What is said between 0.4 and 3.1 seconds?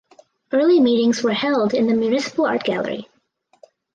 Early meetings were held in the municipal Art Gallery.